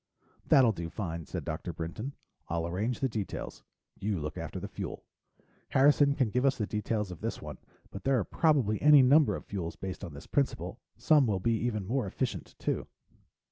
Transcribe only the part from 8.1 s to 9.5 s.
are probably any number of